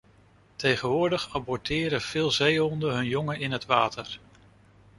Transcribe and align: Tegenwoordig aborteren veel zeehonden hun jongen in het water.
Tegenwoordig 0.55 1.35
aborteren 1.35 2.01
veel 2.01 2.31
zeehonden 2.31 2.93
hun 2.93 3.07
jongen 3.07 3.39
in 3.39 3.51
het 3.51 3.65
water. 3.65 4.19